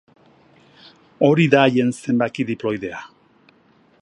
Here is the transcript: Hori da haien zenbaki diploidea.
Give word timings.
Hori 1.27 1.47
da 1.55 1.61
haien 1.67 1.93
zenbaki 2.07 2.49
diploidea. 2.51 3.07